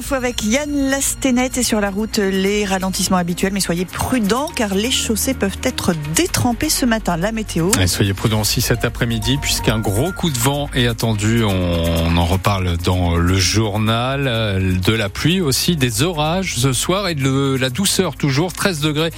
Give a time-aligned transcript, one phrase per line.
[0.00, 4.74] infos avec Yann Lastenet et sur la route les ralentissements habituels, mais soyez prudents car
[4.74, 7.18] les chaussées peuvent être détrempées ce matin.
[7.18, 7.70] La météo.
[7.86, 11.44] soyez prudents aussi cet après-midi puisqu'un gros coup de vent est attendu.
[11.44, 14.80] On en reparle dans le journal.
[14.80, 18.54] De la pluie aussi, des orages ce soir et de la douceur toujours.
[18.54, 19.10] 13 degrés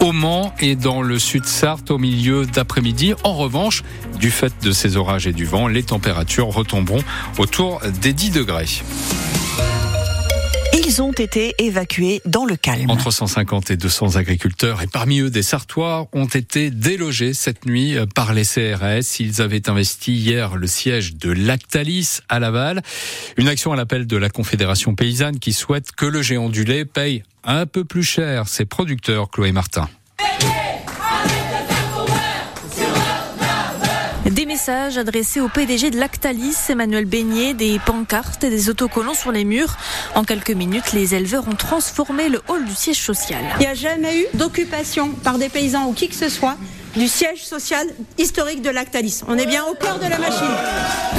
[0.00, 3.14] au Mans et dans le sud Sarthe au milieu d'après-midi.
[3.22, 3.84] En revanche,
[4.18, 7.04] du fait de ces orages et du vent, les températures retomberont
[7.38, 8.82] autour des 10 degrés.
[10.96, 12.88] Ils ont été évacués dans le calme.
[12.88, 17.96] Entre 150 et 200 agriculteurs et parmi eux des Sartois ont été délogés cette nuit
[18.14, 19.20] par les CRS.
[19.20, 22.80] Ils avaient investi hier le siège de Lactalis à Laval.
[23.36, 26.86] Une action à l'appel de la Confédération paysanne qui souhaite que le géant du lait
[26.86, 29.90] paye un peu plus cher ses producteurs, Chloé Martin.
[34.56, 39.44] Messages adressés au PDG de Lactalis, Emmanuel Beignet, des pancartes et des autocollants sur les
[39.44, 39.76] murs.
[40.14, 43.44] En quelques minutes, les éleveurs ont transformé le hall du siège social.
[43.56, 46.56] Il n'y a jamais eu d'occupation par des paysans ou qui que ce soit
[46.96, 47.86] du siège social
[48.18, 49.22] historique de Lactalis.
[49.28, 50.46] On est bien au cœur de la machine.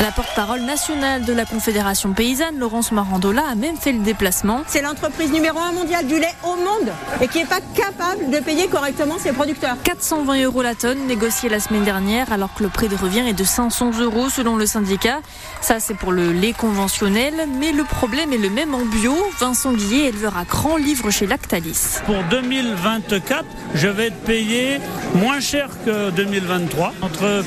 [0.01, 4.63] La porte-parole nationale de la Confédération paysanne, Laurence Marandola, a même fait le déplacement.
[4.67, 8.39] C'est l'entreprise numéro un mondiale du lait au monde et qui n'est pas capable de
[8.39, 9.75] payer correctement ses producteurs.
[9.83, 13.33] 420 euros la tonne négociée la semaine dernière alors que le prix de revient est
[13.33, 15.19] de 500 euros selon le syndicat.
[15.61, 19.15] Ça c'est pour le lait conventionnel, mais le problème est le même en bio.
[19.39, 21.99] Vincent Guillet, éleveur à grand livre chez Lactalis.
[22.05, 24.79] Pour 2024, je vais être payé
[25.15, 27.43] moins cher que 2023, entre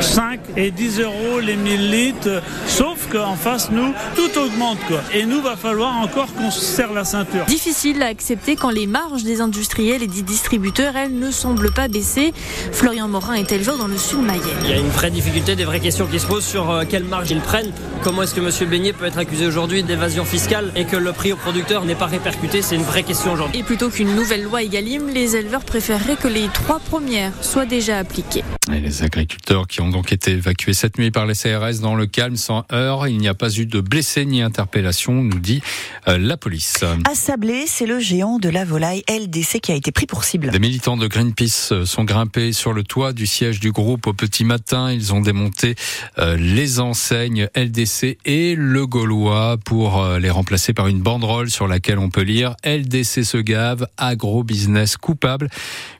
[0.00, 4.78] 5 et 10 euros les 1000 litres, sauf qu'en face, nous, tout augmente.
[4.86, 5.00] Quoi.
[5.12, 7.44] Et nous, va falloir encore qu'on se serre la ceinture.
[7.46, 11.88] Difficile à accepter quand les marges des industriels et des distributeurs, elles, ne semblent pas
[11.88, 12.32] baisser.
[12.72, 14.42] Florian Morin est éleveur dans le sud Mayenne.
[14.64, 17.04] Il y a une vraie difficulté, des vraies questions qui se posent sur euh, quelle
[17.04, 17.72] marge ils prennent.
[18.02, 18.68] Comment est-ce que M.
[18.68, 22.06] Beignet peut être accusé aujourd'hui d'évasion fiscale et que le prix au producteur n'est pas
[22.06, 22.62] répercuté?
[22.62, 23.60] C'est une vraie question aujourd'hui.
[23.60, 27.98] Et plutôt qu'une nouvelle loi Egalim, les éleveurs préféreraient que les trois premières soient déjà
[27.98, 28.44] appliquées.
[28.72, 32.06] Et les agriculteurs qui ont donc été évacués cette nuit par les CRS dans le
[32.06, 32.99] calme sans heurts.
[33.08, 35.62] Il n'y a pas eu de blessés ni interpellation, nous dit
[36.08, 36.84] euh, la police.
[37.08, 40.50] À Sablé, c'est le géant de la volaille LDC qui a été pris pour cible.
[40.50, 44.12] Des militants de Greenpeace euh, sont grimpés sur le toit du siège du groupe au
[44.12, 44.92] petit matin.
[44.92, 45.74] Ils ont démonté
[46.18, 51.98] euh, les enseignes LDC et le Gaulois pour les remplacer par une banderole sur laquelle
[51.98, 55.48] on peut lire LDC se gave, agro-business coupable.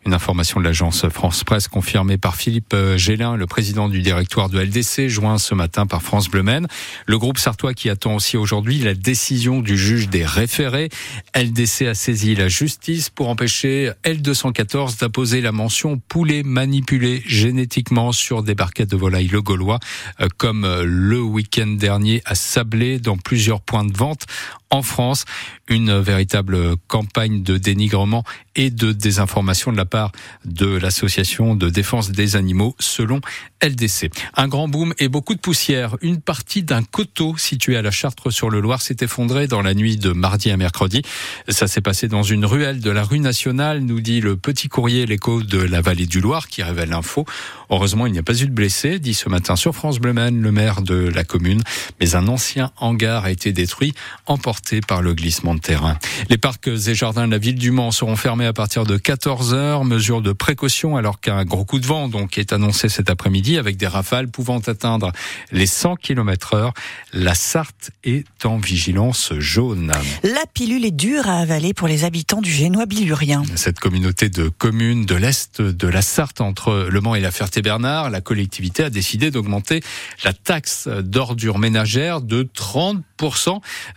[0.07, 4.61] Une information de l'agence France Presse confirmée par Philippe Gélin, le président du directoire de
[4.61, 6.67] LDC, joint ce matin par France Bleu Maine.
[7.07, 10.89] Le groupe sartois qui attend aussi aujourd'hui la décision du juge des référés.
[11.35, 18.43] LDC a saisi la justice pour empêcher L214 d'apposer la mention poulet manipulé génétiquement sur
[18.43, 19.81] des barquettes de volaille le Gaulois,
[20.21, 24.27] euh, comme le week-end dernier à Sablé dans plusieurs points de vente
[24.71, 25.25] en France.
[25.69, 28.25] Une véritable campagne de dénigrement
[28.57, 30.13] et de désinformation de la part
[30.45, 33.21] de l'association de défense des animaux selon
[33.63, 34.11] LDC.
[34.37, 35.97] Un grand boom et beaucoup de poussière.
[36.03, 39.75] Une partie d'un coteau situé à la Chartre sur le Loir s'est effondré dans la
[39.75, 41.03] nuit de mardi à mercredi.
[41.49, 45.07] Ça s'est passé dans une ruelle de la rue nationale, nous dit le petit courrier
[45.07, 47.25] l'écho de la vallée du Loir qui révèle l'info.
[47.71, 50.53] Heureusement, il n'y a pas eu de blessés, dit ce matin sur France Bleu le
[50.53, 51.63] maire de la commune,
[52.01, 53.95] mais un ancien hangar a été détruit,
[54.27, 55.99] emporté par le glissement de terrain.
[56.29, 59.55] Les parcs et jardins de la ville du Mans seront fermés à partir de 14
[59.55, 63.59] heures, mesure de précaution alors qu'un gros coup de vent donc est annoncé cet après-midi
[63.59, 65.13] avec des rafales pouvant atteindre
[65.51, 66.75] les 100 km heure.
[67.13, 69.93] La Sarthe est en vigilance jaune.
[70.23, 73.43] La pilule est dure à avaler pour les habitants du Génois bilurien.
[73.57, 78.11] Cette communauté de communes de l'Est de la Sarthe entre Le Mans et la Ferté-Bernard,
[78.11, 79.83] la collectivité a décidé d'augmenter
[80.25, 83.03] la taxe d'ordures ménagères de 30%,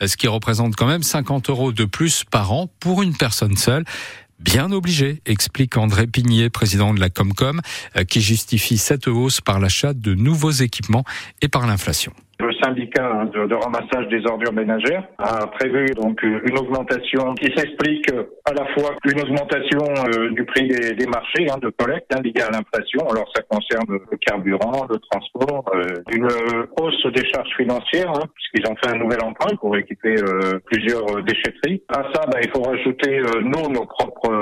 [0.01, 3.85] ce qui représente quand même 50 euros de plus par an pour une personne seule.
[4.39, 7.61] Bien obligé, explique André Pigné, président de la Comcom,
[8.09, 11.05] qui justifie cette hausse par l'achat de nouveaux équipements
[11.41, 12.13] et par l'inflation
[12.63, 17.51] syndicat hein, de, de, ramassage des ordures ménagères a prévu donc euh, une augmentation qui
[17.55, 21.69] s'explique euh, à la fois une augmentation euh, du prix des, des marchés hein, de
[21.69, 23.01] collecte hein, liée à l'inflation.
[23.09, 26.27] Alors ça concerne le carburant, le transport, euh, une
[26.79, 30.15] hausse des charges financières hein, puisqu'ils ont fait un nouvel emprunt pour équiper
[30.65, 31.83] plusieurs déchetteries.
[31.89, 34.41] À ça, bah, il faut rajouter nous nos propres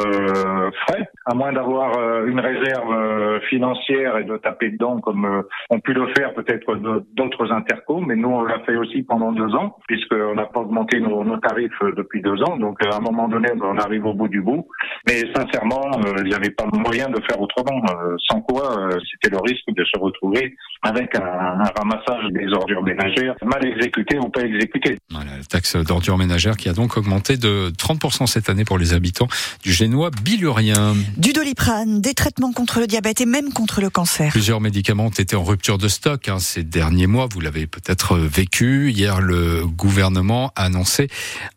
[0.87, 6.07] frais, à moins d'avoir une réserve financière et de taper dedans comme ont pu le
[6.13, 6.75] faire peut-être
[7.13, 10.99] d'autres intercoms mais nous on l'a fait aussi pendant deux ans, puisqu'on n'a pas augmenté
[10.99, 12.57] nos, nos, tarifs depuis deux ans.
[12.57, 14.67] Donc à un moment donné, on arrive au bout du bout.
[15.07, 15.81] Mais sincèrement,
[16.19, 17.81] il n'y avait pas moyen de faire autrement.
[18.27, 23.35] sans quoi, c'était le risque de se retrouver avec un, un, ramassage des ordures ménagères
[23.45, 24.97] mal exécuté ou pas exécuté.
[25.09, 28.93] Voilà, la taxe d'ordures ménagères qui a donc augmenté de 30% cette année pour les
[28.93, 29.27] habitants
[29.63, 30.95] du Génois bilurien.
[31.17, 34.31] Du doliprane, des traitements contre le diabète et même contre le cancer.
[34.31, 37.27] Plusieurs médicaments ont été en rupture de stock hein, ces derniers mois.
[37.31, 38.91] Vous l'avez peut-être vécu.
[38.91, 41.07] Hier, le gouvernement a annoncé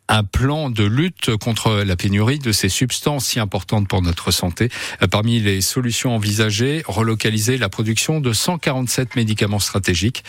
[0.07, 4.69] un plan de lutte contre la pénurie de ces substances si importantes pour notre santé.
[5.09, 10.23] Parmi les solutions envisagées, relocaliser la production de 147 médicaments stratégiques,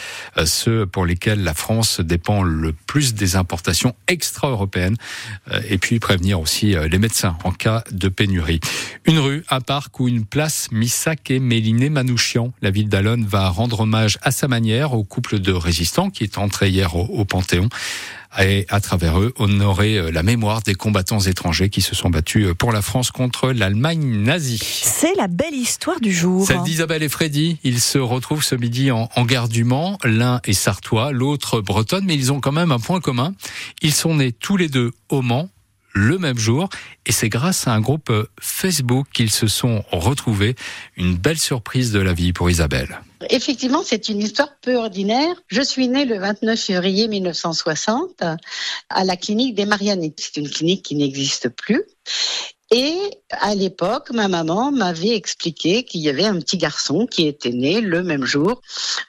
[0.44, 4.96] ceux pour lesquels la France dépend le plus des importations extra-européennes,
[5.68, 8.60] et puis prévenir aussi les médecins en cas de pénurie.
[9.04, 12.52] Une rue, un parc ou une place Missak et Méliné Manouchian.
[12.62, 16.38] La ville d'Alonne va rendre hommage à sa manière au couple de résistants qui est
[16.38, 17.68] entré hier au, au Panthéon
[18.38, 22.72] et à travers eux honorer la mémoire des combattants étrangers qui se sont battus pour
[22.72, 24.60] la France contre l'Allemagne nazie.
[24.60, 26.46] C'est la belle histoire du jour.
[26.46, 27.58] Celle d'Isabelle et Freddy.
[27.64, 29.98] Ils se retrouvent ce midi en, en gare du Mans.
[30.04, 33.34] L'un est sartois, l'autre bretonne, mais ils ont quand même un point commun.
[33.82, 35.48] Ils sont nés tous les deux au Mans
[35.92, 36.68] le même jour.
[37.06, 40.54] Et c'est grâce à un groupe Facebook qu'ils se sont retrouvés.
[40.96, 43.00] Une belle surprise de la vie pour Isabelle.
[43.30, 45.34] Effectivement, c'est une histoire peu ordinaire.
[45.48, 48.22] Je suis née le 29 février 1960
[48.90, 50.20] à la clinique des Marianites.
[50.20, 51.84] C'est une clinique qui n'existe plus.
[52.72, 52.96] Et
[53.30, 57.80] à l'époque, ma maman m'avait expliqué qu'il y avait un petit garçon qui était né
[57.80, 58.60] le même jour.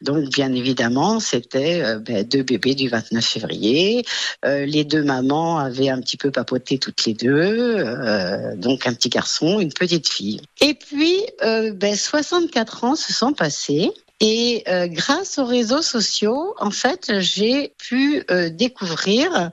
[0.02, 4.06] Donc, bien évidemment, c'était euh, ben, deux bébés du 29 février.
[4.46, 7.78] Euh, les deux mamans avaient un petit peu papoté toutes les deux.
[7.80, 10.42] Euh, donc, un petit garçon, une petite fille.
[10.62, 13.92] Et puis, ben, 64 ans se sont passés.
[14.20, 19.52] Et euh, grâce aux réseaux sociaux, en fait, j'ai pu euh, découvrir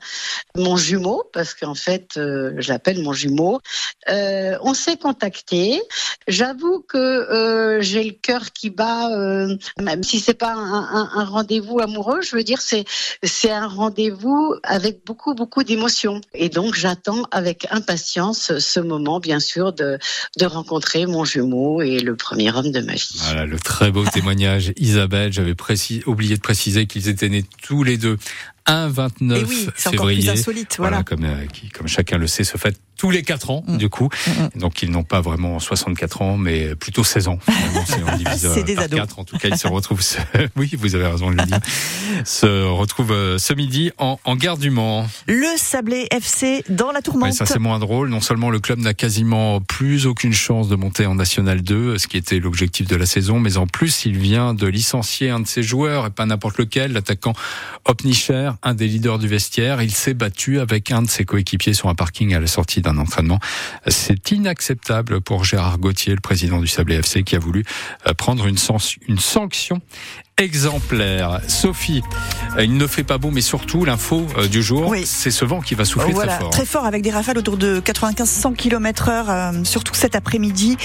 [0.57, 3.61] mon jumeau, parce qu'en fait, euh, je l'appelle mon jumeau.
[4.09, 5.83] on s'est contacté.
[6.29, 9.11] J'avoue que j'ai le cœur qui bat,
[9.79, 12.23] même si c'est pas un, un, un rendez-vous amoureux.
[12.23, 12.85] Je veux dire, c'est
[13.23, 16.21] c'est un rendez-vous avec beaucoup beaucoup d'émotions.
[16.33, 19.99] Et donc, j'attends avec impatience ce moment, bien sûr, de
[20.39, 23.21] de rencontrer mon jumeau et le premier homme de ma vie.
[23.27, 24.54] Voilà le très beau témoignage.
[24.77, 25.55] Isabelle, j'avais
[26.07, 28.19] oublié de préciser qu'ils étaient nés tous les deux
[28.67, 29.99] un 29 Et oui, c'est février.
[29.99, 31.03] encore plus insolite, voilà.
[31.03, 33.77] comme, euh, qui, comme chacun le sait, se fête tous les 4 ans, Mm.
[33.77, 34.09] du coup.
[34.55, 37.39] Mm, Donc, ils n'ont pas vraiment 64 ans, mais plutôt 16 ans.
[37.87, 38.99] C'est euh, des ados.
[39.01, 39.19] 4.
[39.19, 40.19] En tout cas, ils se retrouvent, ce...
[40.57, 41.59] oui, vous avez raison de le dire,
[42.25, 45.07] se retrouvent euh, ce midi en, en gare du Mans.
[45.27, 47.25] Le Sablé FC dans la tourmente.
[47.25, 48.09] Ouais, ça c'est moins drôle.
[48.09, 52.07] Non seulement le club n'a quasiment plus aucune chance de monter en National 2, ce
[52.07, 55.47] qui était l'objectif de la saison, mais en plus il vient de licencier un de
[55.47, 57.35] ses joueurs, et pas n'importe lequel, l'attaquant
[57.85, 59.83] Opnicher, un des leaders du vestiaire.
[59.83, 62.99] Il s'est battu avec un de ses coéquipiers sur un parking à la sortie d'un
[62.99, 63.39] entraînement.
[63.89, 67.65] C'est inacceptable pour Gérard Gauthier, le président du Sablé FC, qui a voulu
[68.07, 69.81] euh, prendre une, sens- une sanction
[70.37, 71.41] exemplaire.
[71.49, 72.03] Sophie,
[72.59, 75.05] euh, il ne fait pas beau, mais surtout l'info euh, du jour, Oui.
[75.07, 76.85] c'est ce vent qui va souffler Voilà, très fort.
[76.87, 80.77] avec des rafales autour de 95-100 km heure, euh, surtout cet après-midi.